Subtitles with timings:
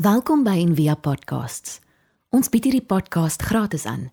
[0.00, 1.74] Welkom by Envia Podcasts.
[2.32, 4.06] Ons bied hierdie podcast gratis aan.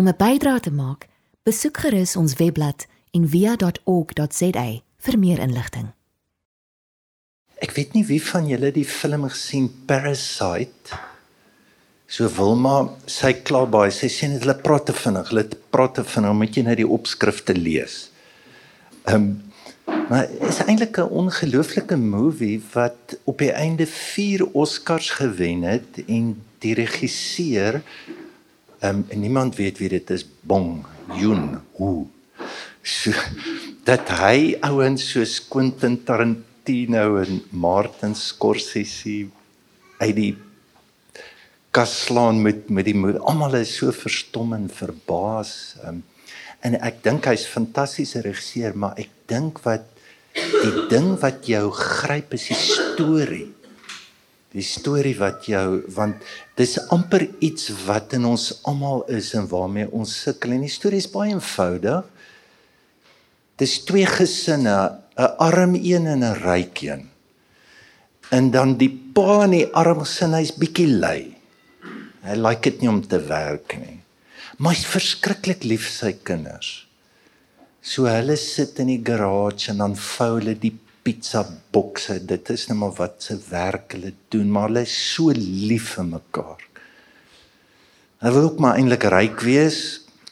[0.00, 1.08] Om 'n bydrae te maak,
[1.44, 5.92] besoek gerus ons webblad en via.org.za vir meer inligting.
[7.60, 10.96] Ek weet nie wie van julle die film gesien Parasite.
[12.06, 13.90] So Wilma, sy kla baie.
[13.90, 15.28] Sy sê net hulle praat te vinnig.
[15.28, 18.08] Hulle praat te vinnig, moet jy net die opskrifte lees.
[19.04, 19.42] Ehm um,
[20.10, 26.42] maar is eintlik 'n ongelooflike movie wat op die einde 4 Oscars gewen het en
[26.58, 27.82] die regisseur
[28.80, 30.84] ehm um, niemand weet wie dit is, Bong
[31.14, 32.08] Joon-ho.
[32.82, 33.12] So,
[33.84, 39.28] dat hy ouens soos Quentin Tarantino en Martin Scorsese
[39.98, 40.36] uit die
[41.70, 46.02] kaslaan met met die almal is so verstom en verbaas um,
[46.66, 49.99] en ek dink hy's fantastiese regisseur maar ek dink wat
[50.34, 53.48] die ding wat jou gryp is die storie
[54.50, 56.22] die storie wat jou want
[56.58, 61.02] dis amper iets wat in ons almal is en waarmee ons sukkel en die storie
[61.02, 62.06] is baie eenvoudig
[63.60, 64.76] dis twee gesinne,
[65.16, 67.10] 'n arm een en 'n ryk een.
[68.30, 71.36] En dan die pa in die arm gesin, hy's bietjie lui.
[72.22, 74.00] Hy like dit nie om te werk nie.
[74.58, 76.86] Maar hy's verskriklik lief vir sy kinders.
[77.82, 82.18] So hulle sit in die garage en dan vou hulle die pizza bokse.
[82.20, 86.08] Dit is net maar wat se werk hulle doen, maar hulle is so lief vir
[86.12, 86.66] mekaar.
[88.20, 89.80] Hulle wil ook maar eintlik ryk wees,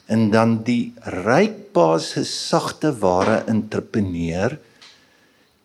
[0.09, 0.95] en dan die
[1.27, 4.57] ryk pa se sagte ware entrepreneur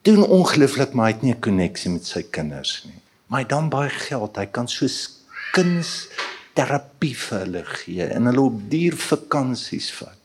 [0.03, 2.99] doen ongelooflik maar hy het nie 'n koneksie met sy kinders nie.
[3.27, 4.85] Maar hy dan baie geld, hy kan so
[5.53, 6.07] kuns
[6.53, 10.22] terapie vir hulle gee en hulle op duur vakansies vat.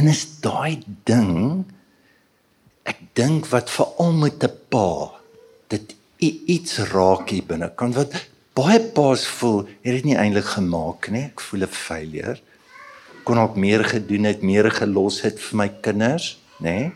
[0.00, 1.66] En is daai ding
[2.88, 5.12] ek dink wat veral met 'n pa
[5.68, 5.92] dit
[6.24, 8.16] iets raak hier binne kan wat
[8.56, 11.24] baie paas voel het dit nie eintlik gemaak nie.
[11.28, 12.40] Ek voel 'n failure.
[13.24, 16.64] Kon ook meer gedoen het, meer gelos het vir my kinders, nê?
[16.64, 16.92] Nee?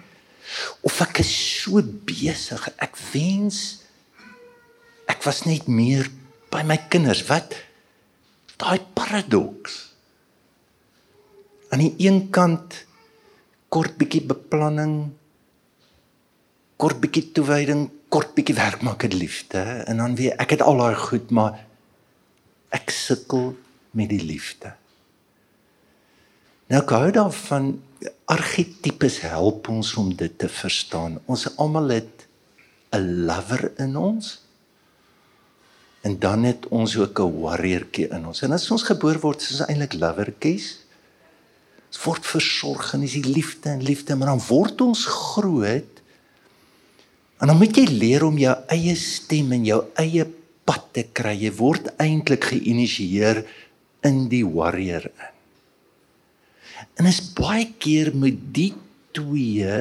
[0.80, 2.68] Of ek is so besig.
[2.78, 3.84] Ek wens
[5.06, 6.08] ek was net meer
[6.50, 7.26] by my kinders.
[7.28, 7.54] Wat
[8.56, 9.92] daai paradoks.
[11.68, 12.86] Aan die een kant
[13.68, 15.12] kort bietjie beplanning,
[16.76, 20.78] kort bietjie toewyding, kort bietjie werk maak dit liefde en dan weer ek het al
[20.78, 21.58] daai goed maar
[22.74, 23.54] ek sukkel
[23.94, 24.74] met die liefde.
[26.70, 27.74] Nou gou daarvan
[28.30, 31.18] argetipes help ons om dit te verstaan.
[31.26, 32.26] Ons almal het
[32.94, 34.40] 'n lover in ons
[36.04, 38.42] en dan het ons ook 'n warriortjie in ons.
[38.42, 40.83] En as ons gebore word, is ons eintlik lovertjies.
[42.04, 45.94] Word versorg en is die liefde en liefde, maar dan word ons groot
[47.44, 50.24] En dan moet jy leer om jou eie stem en jou eie
[50.64, 51.34] pad te kry.
[51.36, 53.42] Jy word eintlik geïnisieer
[54.08, 55.30] in die warrior in.
[57.00, 58.70] En is baie keer met die
[59.16, 59.76] twee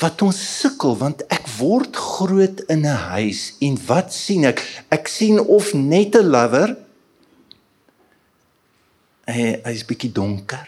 [0.00, 4.60] wat ons sukkel want ek word groot in 'n huis en wat sien ek?
[4.90, 6.76] Ek sien of net 'n lover.
[9.30, 10.66] Hy hy's bietjie donker.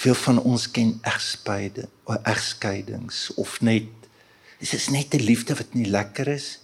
[0.00, 3.90] Veel van ons ken egspeide of egskeidings of net
[4.60, 6.60] dis is net 'n liefde wat nie lekker is.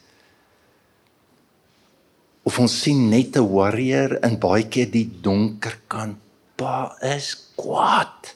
[2.43, 6.19] Of ons sien net 'n warrior in baie keer die donker kant.
[6.57, 8.35] Pa is kwaad.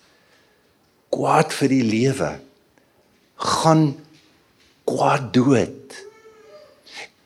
[1.09, 2.41] Kwaad vir die lewe.
[3.37, 3.97] Gaan
[4.85, 5.97] kwaad dood.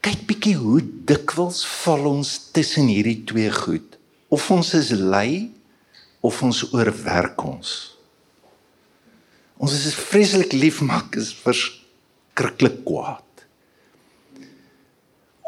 [0.00, 3.97] Kyk bietjie hoe dikwels val ons tussen hierdie twee goed.
[4.28, 5.48] Of ons is lui
[6.20, 7.74] of ons oorwerk ons.
[9.58, 13.24] Ons is vreeslik lief maar is verskriklik kwaad.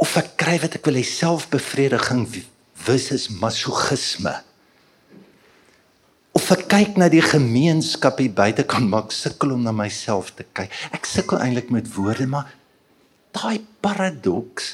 [0.01, 2.25] Of ek kry wat ek wil hê selfbevrediging
[2.87, 4.33] versus masochisme.
[6.35, 10.47] Of ek kyk na die gemeenskap hier buite kan maak sukkel om na myself te
[10.57, 10.73] kyk.
[10.97, 12.49] Ek sukkel eintlik met woorde maar
[13.37, 14.73] daai paradoks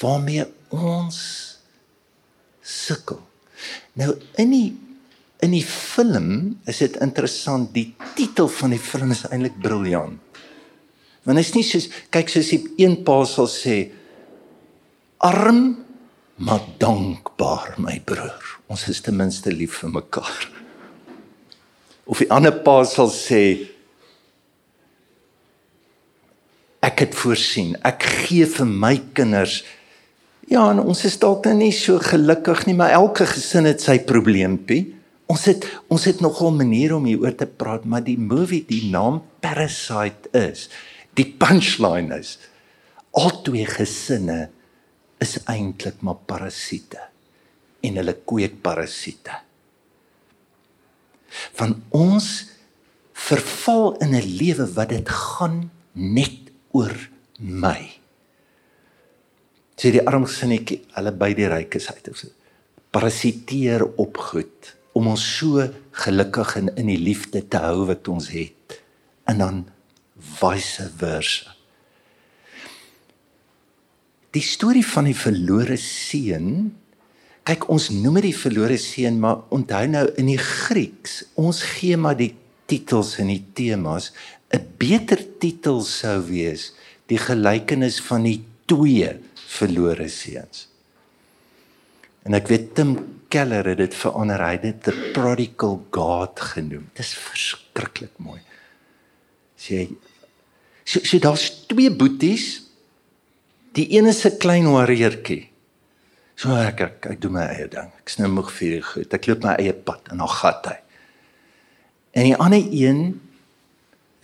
[0.00, 0.44] waarmee
[0.74, 1.55] ons
[2.66, 3.22] sukkel.
[3.96, 4.10] Nou
[4.42, 4.66] in die
[5.44, 10.20] In die film is dit interessant, die titel van die film is eintlik briljant.
[11.26, 13.76] Want dit is nie soos kyk soos die een pa sal sê
[15.26, 15.74] arm
[16.36, 18.52] maar dankbaar my broer.
[18.72, 20.44] Ons is ten minste lief vir mekaar.
[22.06, 23.42] Of die ander pa sal sê
[26.86, 29.64] ek het voorsien, ek gee vir my kinders
[30.46, 33.98] Ja, en ons is dalk nou nie so gelukkig nie, maar elke gesin het sy
[33.98, 34.94] probleempie.
[35.26, 39.22] Ons het ons het nogal maniere om hieroor te praat, maar die movie, die naam
[39.42, 40.68] Parasite is
[41.16, 42.36] Die punchline is
[43.16, 44.50] albei gesinne
[45.24, 47.00] is eintlik maar parasiete
[47.86, 49.38] en hulle kweek parasiete.
[51.56, 52.28] Van ons
[53.16, 56.92] verval in 'n lewe wat dit gaan net oor
[57.40, 57.96] my.
[59.76, 62.32] Sê die arme sinnetjie, hulle by die rykes uit of so.
[62.94, 65.60] Parasiteer op goed om ons so
[66.04, 68.78] gelukkig en in die liefde te hou wat ons het.
[69.28, 69.58] En dan
[70.38, 71.52] vice versa.
[74.32, 76.72] Die storie van die verlore seun
[77.46, 81.94] Kyk, ons noem dit die verlore seun, maar onthou nou in die Grieks, ons gee
[81.94, 82.32] maar die
[82.66, 84.10] titels en die temas.
[84.50, 86.72] 'n Beter titel sou wees
[87.06, 89.14] die gelykenis van die twee
[89.46, 90.66] verlore seuns.
[92.26, 92.96] En ek weet Tim
[93.30, 96.88] Keller het dit verander, hy het dit the prodigal god genoem.
[96.98, 98.40] Dis verskriklik mooi.
[99.56, 99.86] Sê
[100.84, 102.64] so, so daar's twee boeties.
[103.76, 105.56] Die een is 'n klein warriertjie
[106.36, 107.88] So ek ek, ek doen my eie ding.
[107.96, 109.14] Ek snou moeg vir goed.
[109.16, 110.76] Ek loop my eie pad en dan gat hy.
[112.16, 113.00] En die ander een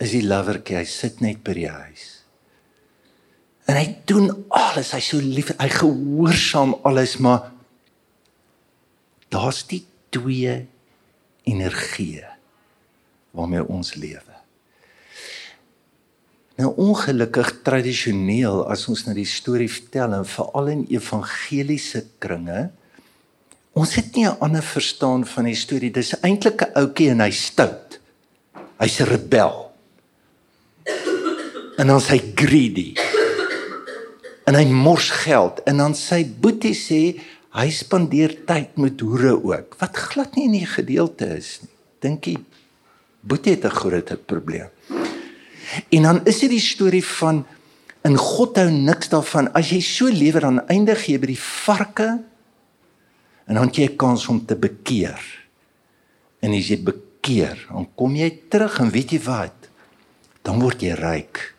[0.01, 0.77] is die lovertjie.
[0.77, 2.05] Hy sit net by die huis.
[3.65, 4.91] En hy doen alles.
[4.91, 5.53] Hy's so lief.
[5.57, 7.51] Hy gehoorsaam alles, maar
[9.33, 10.67] daar's die twee
[11.43, 12.21] energie
[13.33, 14.33] waarmee ons lewe.
[16.61, 22.69] Nou ongelukkig tradisioneel as ons nou die storie vertel en veral in evangeliese kringe
[23.73, 27.31] ons het nie 'n ander verstaan van die storie dis eintlik 'n ouetjie en hy
[27.31, 27.99] stout.
[28.77, 29.71] Hy's 'n rebel.
[31.77, 32.93] En dan sy greedy.
[34.43, 37.01] En hy mors geld en dan sy boetie sê
[37.53, 41.71] hy spandeer tyd met hoere ook wat glad nie in die gedeelte is nie.
[42.03, 42.37] Dink jy
[43.21, 44.69] boetie het 'n groot probleem.
[45.89, 47.45] En dan is dit die storie van
[48.03, 52.19] in God hou niks daarvan as jy so lewe dan eindig jy by die varke
[53.47, 55.21] en dan jy 'n kans om te bekeer.
[56.41, 59.69] En as jy bekeer, dan kom jy terug en weet jy wat?
[60.41, 61.52] Dan word jy ryk.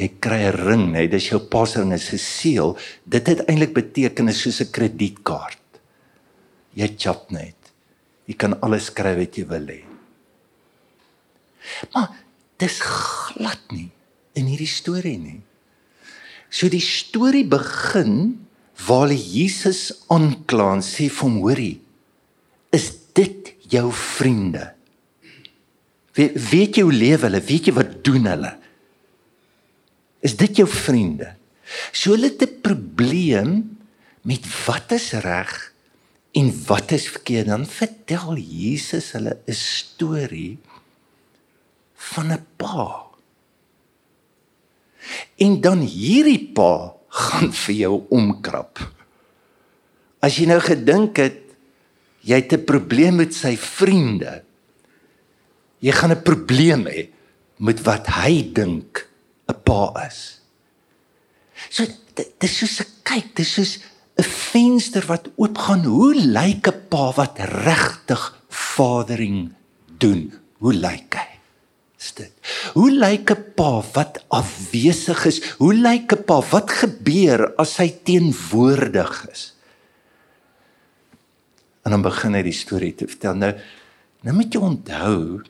[0.00, 2.78] Jy kry 'n ring, nee, dis jou pasring is 'n seël.
[3.04, 5.58] Dit het eintlik beteken is soos 'n kredietkaart.
[6.74, 7.56] Jy chap net.
[8.26, 9.82] Jy kan alles kry wat jy wil hê.
[11.92, 12.08] Maar
[12.58, 13.90] dis glad nie
[14.34, 15.40] in hierdie storie nie.
[16.50, 18.46] So die storie begin
[18.86, 21.80] waar Jesus aankla en sê vir hom: "Hoorie,
[22.72, 24.72] is dit jou vriende?
[26.14, 27.40] We, weet jy hoe lewe hulle?
[27.40, 28.61] Weet jy wat doen hulle?
[30.22, 31.34] Is dit jou vriende?"
[31.92, 33.78] So hulle het 'n probleem
[34.22, 35.72] met wat is reg
[36.32, 37.46] en wat is verkeerd.
[37.46, 40.58] Dan vertel Jesus hulle 'n storie
[41.94, 43.06] van 'n pa.
[45.36, 48.78] En dan hierdie pa gaan vir jou omkrap.
[50.20, 51.38] As jy nou gedink het
[52.22, 54.44] jy het 'n probleem met sy vriende.
[55.78, 57.08] Jy gaan 'n probleem hê
[57.58, 59.08] met wat hy dink
[59.52, 60.40] 'n pa is.
[61.68, 63.72] So dit is soos 'n kyk, dit is soos
[64.18, 65.84] 'n venster wat oopgaan.
[65.84, 69.52] Hoe lyk 'n pa wat regtig fathering
[69.98, 70.32] doen?
[70.58, 71.32] Hoe lyk hy?
[72.02, 72.32] is dit.
[72.74, 75.38] Hoe lyk 'n pa wat afwesig is?
[75.62, 79.54] Hoe lyk 'n pa wat gebeur as hy teenwoordig is?
[81.84, 83.34] En dan begin hy die storie te vertel.
[83.34, 83.54] Nou
[84.22, 85.42] nou moet jy onthou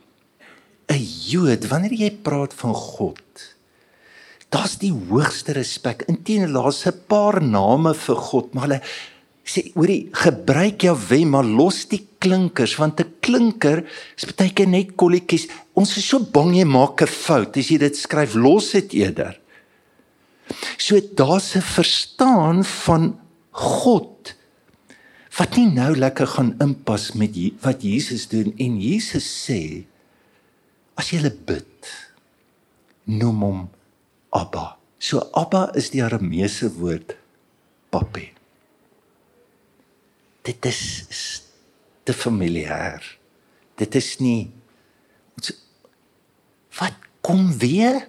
[0.88, 3.51] 'n Jood wanneer jy praat van God
[4.52, 6.04] Daar's die hoogste respek.
[6.12, 8.82] Inteendeel daar's 'n paar name vir God, maar hulle
[9.44, 13.84] sê hoorie gebruik Jahwe maar los die klinkers want 'n klinker
[14.16, 15.48] is baie keer net kolletjies.
[15.74, 19.38] Ons is so bang jy maak 'n fout as jy dit skryf los dit eerder.
[20.78, 23.18] So daar's 'n verstaan van
[23.50, 24.34] God
[25.38, 27.32] wat nie nou lekker gaan inpas met
[27.62, 28.52] wat Jesus doen.
[28.58, 29.84] En Jesus sê
[30.94, 31.88] as jy bid
[33.04, 33.70] noem hom
[34.32, 37.16] Abba so Abba is die arameese woord
[37.92, 38.32] papi
[40.42, 41.24] dit is, is
[42.02, 43.02] te familier.
[43.78, 44.52] Dit is nie
[46.78, 48.06] wat kom weer?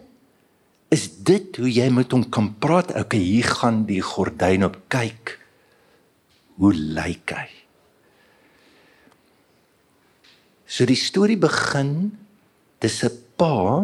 [0.93, 2.93] Is dit hoe jy met hom kan praat?
[2.95, 5.35] Okay, hier gaan die gordyn op kyk.
[6.61, 7.49] Hoe lyk hy?
[10.69, 12.13] So die storie begin
[12.81, 13.83] dis 'n pa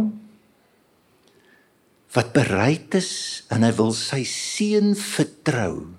[2.16, 3.12] wat bereid is
[3.54, 5.92] en hy wil sy seun vertrou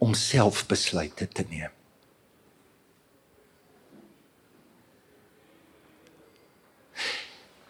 [0.00, 1.74] om self besluite te neem.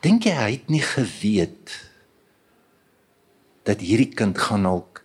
[0.04, 1.74] Dink jy hy het nie geweet
[3.66, 5.02] dat hierdie kind gaan dalk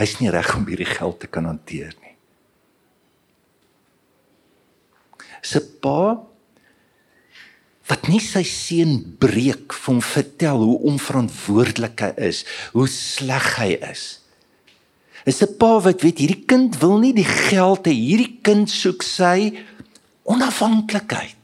[0.00, 2.16] hy's nie reg om hierdie geld te kan hanteer nie.
[5.46, 6.18] Se pa
[7.90, 12.44] wat nie sy seun breek vir hom vertel hoe onverantwoordelik hy is,
[12.76, 14.04] hoe sleg hy is.
[15.26, 19.02] Is 'n pa wat weet hierdie kind wil nie die geld hê, hierdie kind soek
[19.02, 19.58] sy
[20.24, 21.36] onafhanklikheid.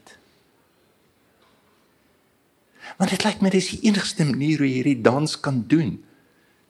[2.97, 5.99] Want dit lyk my dis die enigste manier hoe jy hierdie dans kan doen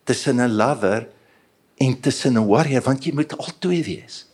[0.03, 1.07] tussen 'n lover
[1.77, 4.25] en tussen 'n warrior want jy moet albei wees.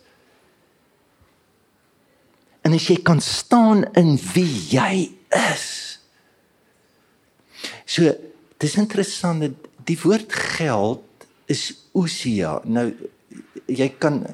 [2.64, 5.98] En as jy kan staan in wie jy is.
[7.84, 8.14] So,
[8.62, 12.58] dis interessant dat die woord geld is ousia.
[12.64, 12.88] Nou
[13.66, 14.24] jy kan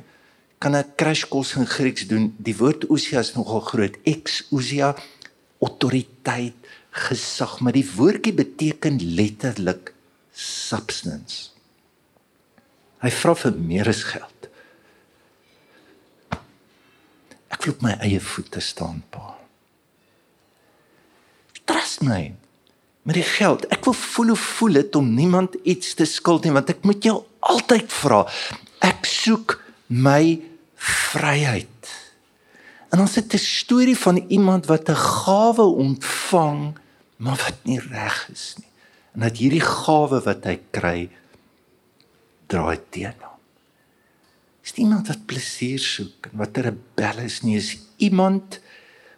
[0.61, 2.35] kan 'n crash course in Grieks doen.
[2.37, 3.97] Die woord ousia is nogal groot.
[4.05, 4.95] Ex ousia
[5.59, 6.55] autoriteit,
[6.91, 9.95] gesag, maar die woordjie beteken letterlik
[10.33, 11.51] substance.
[13.01, 14.49] Hy vra vir meer as geld.
[17.49, 19.40] Ek wil op my eie voete staan, pa.
[21.99, 22.35] My.
[23.03, 26.53] Met die geld, ek wil voel hoe voel dit om niemand iets te skuld nie,
[26.53, 28.21] want ek moet jou altyd vra.
[28.85, 29.57] Ek soek
[29.87, 30.41] my
[30.77, 31.93] vryheid.
[32.91, 36.79] En ons het 'n storie van iemand wat 'n gawe ontvang,
[37.17, 38.71] maar wat nie reg is nie.
[39.15, 41.11] En dat hierdie gawe wat hy kry
[42.47, 43.39] draai teen hom.
[44.63, 48.61] Is iemand wat plesier soek en wat 'n rebel is nie, is iemand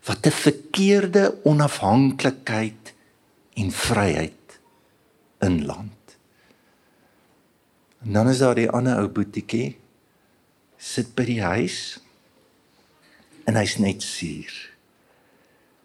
[0.04, 2.94] wat 'n verkeerde onafhanklikheid
[3.54, 4.58] en vryheid
[5.38, 6.16] inland.
[8.02, 9.76] En dan is daar die ander ou boetiekie
[10.76, 12.00] sit by die huis
[13.44, 14.54] en hy's net suur.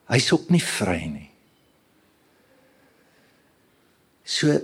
[0.10, 1.30] Hy's ook nie vry nie.
[4.24, 4.58] So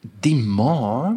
[0.00, 1.16] die ma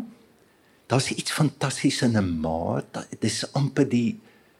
[0.89, 2.84] daar's iets fantasties in 'n ma.
[3.10, 4.20] Dit is amper die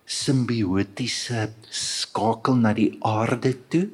[0.10, 3.86] simbiotiese skakel na die aarde toe.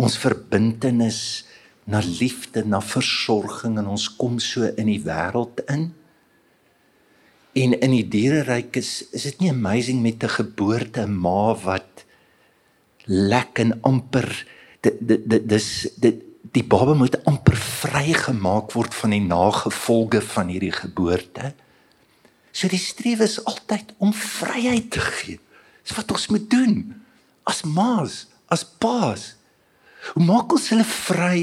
[0.00, 1.44] Ons verbintenis
[1.84, 5.90] na liefde, na versorging en ons kom so in die wêreld in.
[7.52, 12.06] En in die diereryk is is dit nie amazing met 'n geboorte ma wat
[13.04, 14.46] lek en amper
[14.80, 14.96] dit
[15.28, 21.52] dit dis dit die baba moet amper vrygemaak word van die nagevolge van hierdie geboorte.
[22.52, 25.40] So die strewe is altyd om vryheid te gee.
[25.82, 26.76] Dis wat ons moet doen
[27.48, 29.32] as ma's, as pa's.
[30.12, 31.38] Hoe maak ons hulle vry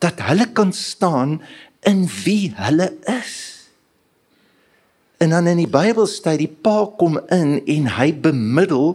[0.00, 1.40] dat hulle kan staan
[1.88, 3.34] in wie hulle is?
[5.20, 8.94] En dan in die Bybel sê die pa kom in en hy bemiddel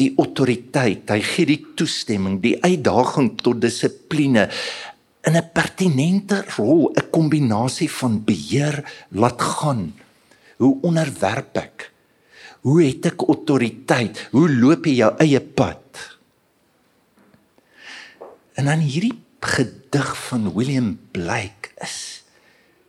[0.00, 1.06] die autoriteit.
[1.10, 4.48] Hy gee die toestemming, die uitdaging tot dissipline
[5.24, 9.92] in 'n pertinente rol, 'n kombinasie van beheer laat gaan
[10.64, 11.90] Hoe onderwerp ek?
[12.64, 14.22] Hoe het ek autoriteit?
[14.32, 16.00] Hoe loop jy jou eie pad?
[18.56, 22.24] En dan hierdie gedig van William Blake is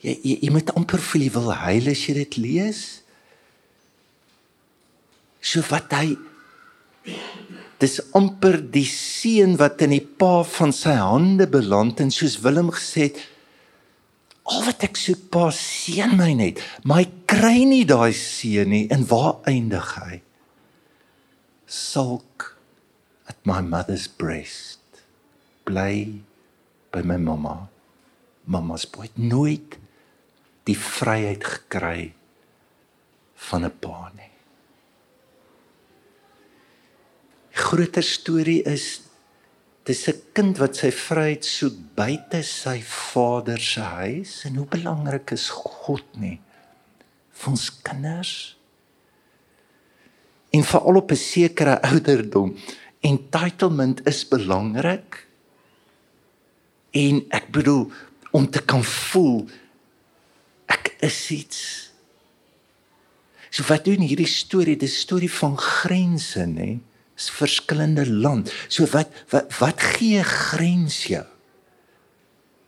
[0.05, 2.81] jy jy, jy moet amper voel jy wil huil as jy dit lees.
[5.43, 6.15] So wat hy
[7.81, 12.71] dis amper die seun wat in die pa van sy hande beland en soos Willem
[12.73, 13.19] gesê het
[14.45, 18.85] Al wat ek soek pa seën my net, maar hy kry nie daai seën nie.
[18.93, 20.19] En waar eindig hy?
[21.65, 22.51] Sulk
[23.25, 24.81] at my mother's breast.
[25.65, 26.21] Bly
[26.93, 27.55] by my mamma.
[28.45, 29.79] Mamma's boy nooit
[30.69, 32.13] die vryheid gekry
[33.49, 34.33] van 'n pa nie.
[37.49, 39.04] Die groter storie is
[39.85, 44.45] Dis 'n kind wat sy vryheid soek buite sy vader se huis.
[44.45, 46.39] En hoe belangrik is God nie
[47.31, 48.57] vir ons kinders?
[50.49, 52.57] En veral op 'n sekere ouderdom.
[52.99, 55.27] Entitlement is belangrik.
[56.91, 57.91] En ek bedoel
[58.31, 59.45] om te kan voel
[60.65, 61.91] ek is iets.
[63.49, 64.77] So wat doen hierdie storie?
[64.77, 66.71] Dis storie van grense nê?
[66.71, 68.51] is verskillende land.
[68.67, 71.25] So wat wat wat gee grens jou?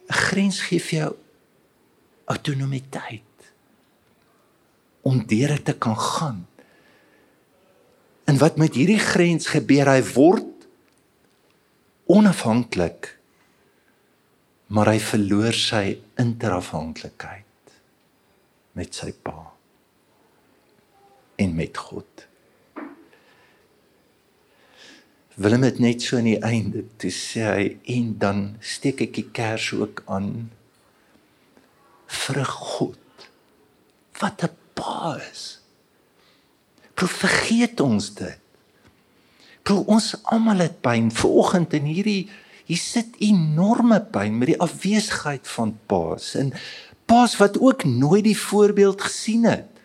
[0.08, 1.16] 'n Grens gee vir jou
[2.26, 3.24] autonomiteit
[5.02, 6.48] om deur dit te kan gaan.
[8.26, 9.88] En wat met hierdie grens gebeur?
[9.88, 10.68] Hy word
[12.08, 13.18] onafhanklik
[14.68, 17.76] maar hy verloor sy interafhanklikheid
[18.78, 19.54] met sy pa
[21.38, 22.27] en met God.
[25.38, 29.28] Willem het net so aan die einde toe sê hy en dan steek ek die
[29.38, 30.48] kers ook aan
[32.24, 33.28] vir God
[34.18, 35.62] wat 'n pa is.
[36.98, 38.42] Proef vergeet ons dit.
[39.62, 42.30] Proef ons almal het pyn vanoggend in hierdie
[42.66, 46.54] hier sit enorme pyn met die afwesigheid van paas en
[47.06, 49.77] paas wat ook nooit die voorbeeld gesien het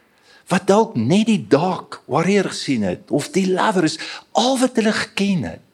[0.52, 3.97] wat dalk net die dark warrior gesien het of die lovers
[4.37, 5.68] al wat hulle geken het.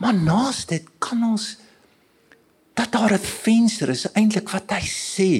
[0.00, 1.54] Maar naas dit kan ons
[2.74, 5.32] dat daar 'n venster is eintlik wat hy sê.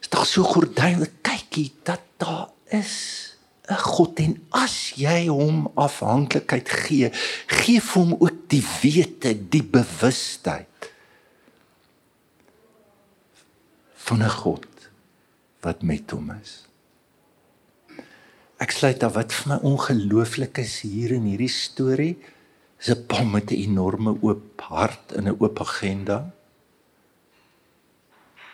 [0.00, 3.36] Is daar so gordyn kykie dat daar is
[3.68, 4.18] 'n God.
[4.18, 7.10] En as jy hom afhanklikheid gee
[7.46, 10.90] gee hom ook die wete die bewustheid
[13.94, 14.66] van 'n God
[15.60, 16.71] wat met hom is
[18.62, 22.14] ek sluit daar wat vir my ongelooflik is hier in hierdie storie
[22.78, 26.30] is 'n pa met 'n enorme oop hart en 'n oop agenda.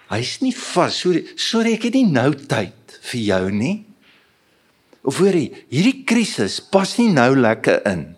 [0.09, 1.01] Hy's nie vas.
[1.01, 3.85] Sorry, sorry ek het nie nou tyd vir jou nie.
[5.05, 8.17] Of hoor jy, hierdie krisis pas nie nou lekker in.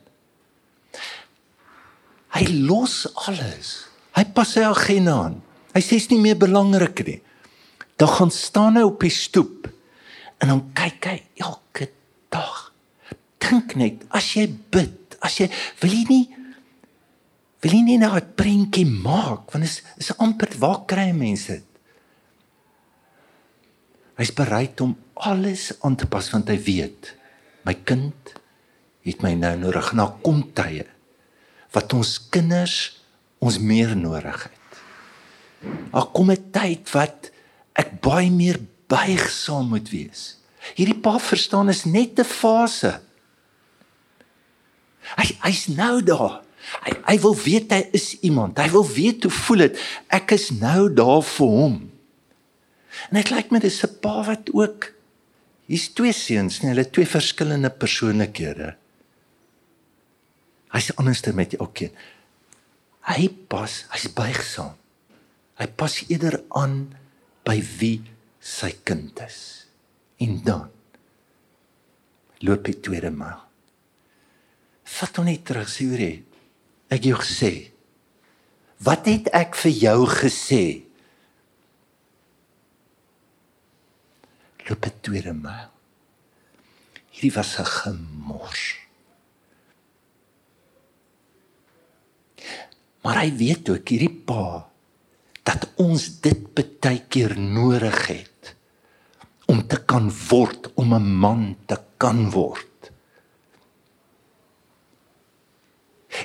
[2.31, 3.87] Hy los alles.
[4.15, 5.43] Hy pas sy agenda aan.
[5.75, 7.21] Hy sê dit is nie meer belangrik nie.
[7.97, 9.69] Dan gaan staan hy op die stoep
[10.41, 11.91] en dan kyk hy elke
[12.33, 12.73] dag.
[13.39, 15.49] Dink net, as jy bid as jy
[15.83, 16.27] wil jy nie
[17.61, 21.67] wil jy nie nou 'n prentjie maak want is is amper waar kry mense dit
[24.21, 27.15] Hy's bereid om alles aan te pas want hy weet
[27.65, 28.35] my kind
[29.09, 30.85] het my nou nodig na kom tye
[31.73, 33.01] wat ons kinders
[33.41, 34.81] ons meer nodig het.
[35.93, 37.31] Daar kom 'n tyd wat
[37.73, 40.37] ek baie meer buigsaam moet wees.
[40.77, 43.01] Hierdie pa verstaan is net 'n fase.
[45.17, 46.43] Hy hy's nou daar.
[46.85, 48.59] Hy hy wil weet hy is iemand.
[48.59, 49.79] Hy wil weet hoe voel dit.
[50.09, 51.77] Ek is nou daar vir hom.
[53.11, 54.93] En dit lyk my dis 'n pa wat ook
[55.67, 58.75] hier's twee seuns, nee, hulle twee verskillende persoonlikhede.
[60.71, 61.91] Hy's anderste met elkeen.
[63.07, 64.75] Hy pas, hy's buigsaam.
[65.59, 66.93] Hy pas eerder aan
[67.45, 68.03] by wie
[68.41, 69.69] sy kind is.
[70.21, 70.69] En dan
[72.41, 73.45] loop hy tweede maal.
[74.91, 76.13] Vat hom net terug, Suri.
[76.91, 77.71] Ek jou gesê.
[78.81, 80.65] Wat het ek vir jou gesê?
[84.67, 85.71] Loop 'n tweede myl.
[87.13, 88.77] Hierdie was 'n gemors.
[93.03, 94.70] Maar hy weet ook hierdie pa
[95.43, 98.55] dat ons dit baie keer nodig het
[99.51, 102.71] om te kan word om 'n man te kan word.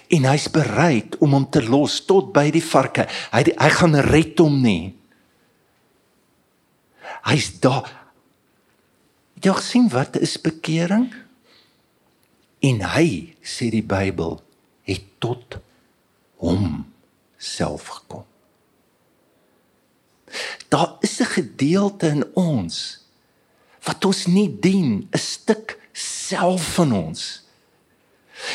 [0.08, 3.08] en hy's bereid om hom te los tot by die varke.
[3.34, 4.94] Hy hy gaan red hom nie.
[7.26, 7.90] Hy's daar.
[9.42, 11.10] Jy sien wat is bekering?
[12.66, 14.40] En hy sê die Bybel
[14.88, 15.60] het tot
[16.42, 16.86] hom
[17.38, 18.26] self gekom.
[20.70, 23.04] Daar is 'n gedeelte in ons
[23.86, 27.44] wat ons nie dien, 'n stuk self van ons.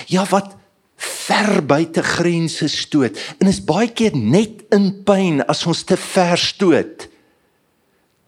[0.07, 0.57] Ja, wat
[0.97, 6.38] ver buite grense stoot en is baie keer net in pyn as ons te ver
[6.38, 7.09] stoot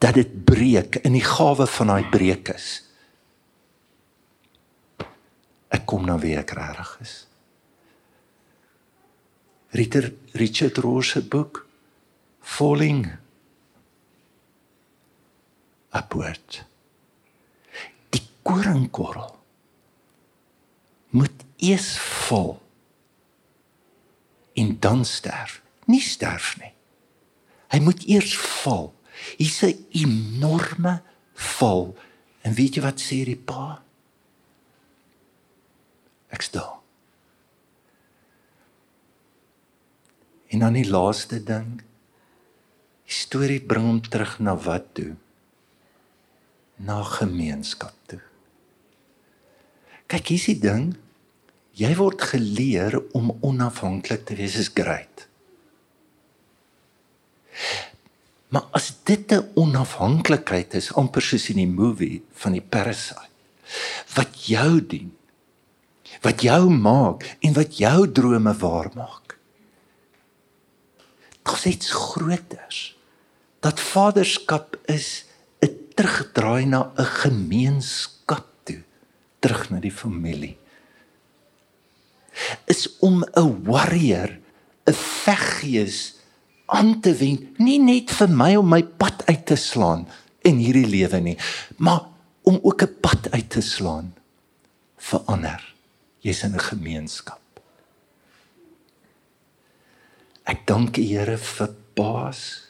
[0.01, 2.83] dat dit breek in die gawe van daai breek is.
[5.73, 7.13] Ek kom nou weer regtig is.
[9.73, 11.65] Ritter Richard Roche se boek
[12.41, 13.07] Falling
[15.93, 16.63] Upward.
[18.09, 19.31] Die koringkorrel
[21.13, 22.57] moet eers val
[24.53, 25.61] en dan sterf.
[25.85, 26.73] Nie sterf nie.
[27.73, 28.93] Hy moet eers val.
[29.37, 31.01] Hier's 'n enorme
[31.33, 31.95] val.
[32.41, 33.83] En weet jy wat sê die pa?
[36.29, 36.81] Ek staan.
[40.47, 41.81] En dan die laaste ding.
[43.05, 45.15] Die storie bring hom terug na wat toe?
[46.75, 48.21] Na gemeenskap toe.
[50.07, 50.93] Kyk, hier's die ding.
[51.77, 55.27] Jy word geleer om onafhanklik te wees is great.
[58.53, 63.29] Maar as dit 'n onafhanklikheid is amper soos in die movie van die parasite
[64.13, 65.11] wat jou dien
[66.23, 69.37] wat jou maak en wat jou drome waar maak.
[71.43, 72.79] Dit is iets groters.
[73.59, 75.25] Dat vaderskap is
[75.95, 78.83] terugdraai na 'n gemeenskap toe,
[79.39, 80.57] terug na die familie
[82.65, 84.39] is om 'n warrior,
[84.85, 86.15] 'n veggees
[86.65, 90.07] aan te wend, nie net vir my om my pad uit te slaan
[90.41, 91.37] in hierdie lewe nie,
[91.77, 92.01] maar
[92.43, 94.13] om ook 'n pad uit te slaan
[94.97, 95.73] vir ander.
[96.19, 97.39] Jy's in 'n gemeenskap.
[100.43, 102.62] Ek dank die Here vir paas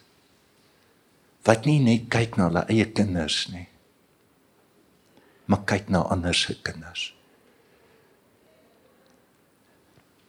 [1.47, 3.65] wat nie net kyk na hulle eie kinders nie,
[5.51, 7.11] maar kyk na ander se kinders.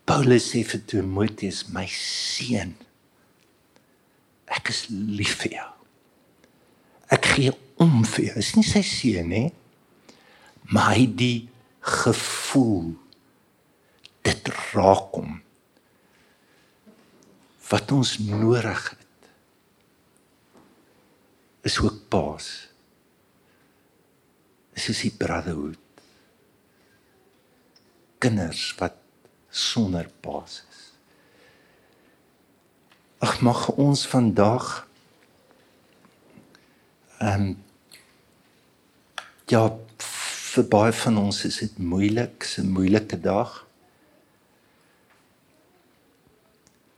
[0.05, 2.74] Paulus sê vir Timoteus, my seun,
[4.53, 5.70] ek is lief vir jou.
[7.14, 8.35] Ek gee om vir jou.
[8.42, 9.46] Is nie sy seun nie,
[10.68, 11.38] maar hy die
[11.85, 12.94] gevoel
[14.24, 15.40] dit raak hom
[17.68, 19.04] wat ons nodig het
[21.64, 22.48] is ook paas.
[24.77, 25.81] Is soos die brotherhood.
[28.20, 28.98] Kinders wat
[29.48, 30.83] sonder paas is.
[33.24, 34.72] Ag mag ons vandag
[37.22, 37.53] ehm um,
[39.48, 39.62] ja
[40.55, 43.66] vir baie van ons is dit moeilik, 'n moeilike dag.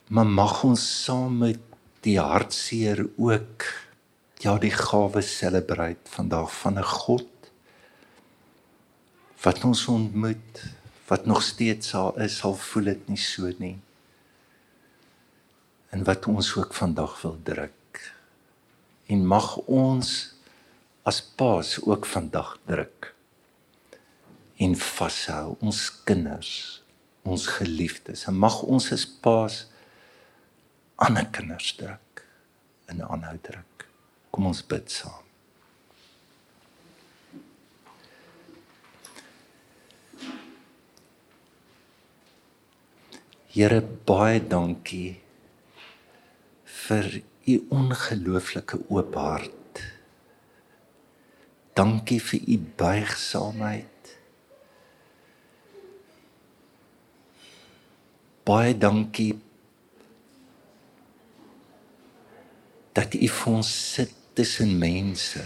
[0.09, 1.61] Maar mag ons saam met
[2.01, 3.86] die hartseer ook
[4.45, 7.51] ja die gawe selebreit vandag van 'n God
[9.43, 10.63] wat ons ontmoet
[11.09, 13.79] wat nog steeds sal is sal voel dit nie so nie
[15.91, 18.13] en wat ons ook vandag wil druk
[19.07, 20.35] en mag ons
[21.07, 23.15] as paas ook vandag druk
[24.57, 26.83] en vashou ons kinders,
[27.23, 28.25] ons geliefdes.
[28.29, 29.65] En mag ons as paas
[30.97, 32.25] ander kinders druk
[32.89, 33.76] en aanhou druk.
[34.37, 35.23] Kom ons bid saam.
[43.57, 45.17] Here baie dankie
[46.85, 49.85] vir u ongelooflike oop hart.
[51.81, 53.97] Dankie vir u buigsaamheid.
[58.47, 59.33] baie dankie
[62.97, 65.43] dat u vir ons sit tussen mense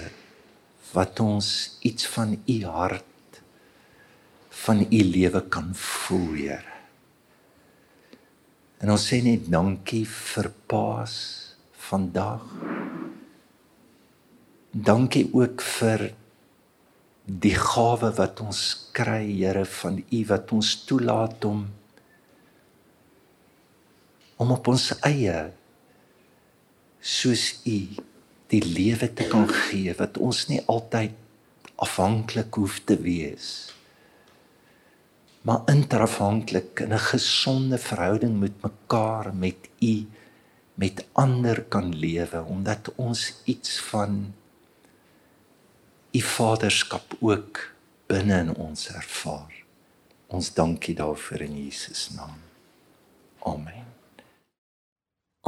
[0.92, 3.06] wat ons iets van u hart
[4.60, 6.76] van u lewe kan voel, Here.
[8.80, 11.14] En ons sê net dankie vir Paas
[11.88, 12.44] vandag.
[14.70, 16.10] Dankie ook vir
[17.24, 18.62] die gawe wat ons
[18.96, 21.68] kry, Here, van u wat ons toelaat om
[24.40, 25.50] om op ons eie
[27.04, 27.76] soos u
[28.50, 31.14] die lewe te kan gee wat ons nie altyd
[31.80, 33.70] afhanklik hoef te wees.
[35.46, 40.06] Maar interafhanklik in 'n gesonde verhouding met mekaar met u
[40.74, 44.34] met ander kan lewe omdat ons iets van
[46.12, 47.74] u vaderskap ook
[48.06, 49.54] binne in ons ervaar.
[50.26, 52.38] Ons dankie daarvoor in Jesus naam.
[53.38, 53.89] Amen